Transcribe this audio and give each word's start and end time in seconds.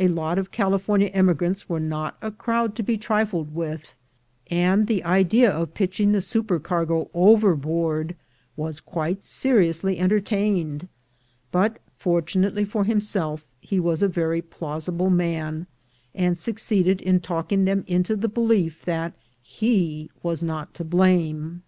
A 0.00 0.08
lot 0.08 0.40
of 0.40 0.50
California 0.50 1.08
em^rants 1.12 1.64
are 1.72 1.78
not 1.78 2.16
a 2.20 2.32
crowd 2.32 2.74
to 2.74 2.82
be 2.82 2.98
trifled 2.98 3.54
with, 3.54 3.94
and 4.50 4.88
the 4.88 5.04
idea 5.04 5.48
of 5.52 5.72
pitching 5.72 6.10
die 6.10 6.18
supercargo 6.18 7.08
overboard 7.14 8.16
was 8.56 8.80
quite 8.80 9.22
seriously 9.22 10.00
entertained; 10.00 10.88
but, 11.52 11.78
for 11.96 12.20
tunately 12.20 12.66
for 12.66 12.82
himself, 12.82 13.46
he 13.60 13.78
was 13.78 14.02
a 14.02 14.08
very 14.08 14.42
plausible 14.42 15.10
man, 15.10 15.68
and 16.12 16.36
succeeded 16.36 17.00
in 17.00 17.20
talking 17.20 17.64
them 17.64 17.84
into 17.86 18.16
die 18.16 18.26
belief 18.26 18.84
that 18.84 19.12
he 19.40 20.10
was 20.24 20.42
not 20.42 20.74
to 20.74 20.82
blame. 20.82 21.62